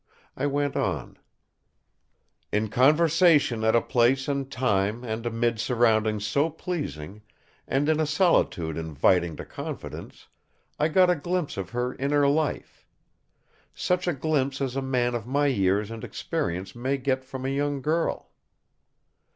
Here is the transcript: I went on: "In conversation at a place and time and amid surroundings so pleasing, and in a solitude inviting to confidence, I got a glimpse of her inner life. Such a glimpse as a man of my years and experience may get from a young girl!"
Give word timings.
I 0.35 0.47
went 0.47 0.75
on: 0.75 1.19
"In 2.51 2.69
conversation 2.69 3.63
at 3.63 3.75
a 3.75 3.81
place 3.83 4.27
and 4.27 4.51
time 4.51 5.03
and 5.03 5.23
amid 5.27 5.59
surroundings 5.59 6.25
so 6.25 6.49
pleasing, 6.49 7.21
and 7.67 7.87
in 7.87 7.99
a 7.99 8.07
solitude 8.07 8.77
inviting 8.77 9.35
to 9.35 9.45
confidence, 9.45 10.27
I 10.79 10.87
got 10.87 11.11
a 11.11 11.15
glimpse 11.15 11.55
of 11.55 11.69
her 11.69 11.93
inner 11.93 12.27
life. 12.27 12.83
Such 13.75 14.07
a 14.07 14.13
glimpse 14.13 14.59
as 14.59 14.75
a 14.75 14.81
man 14.81 15.13
of 15.13 15.27
my 15.27 15.45
years 15.45 15.91
and 15.91 16.03
experience 16.03 16.73
may 16.75 16.97
get 16.97 17.23
from 17.23 17.45
a 17.45 17.49
young 17.49 17.79
girl!" 17.79 18.31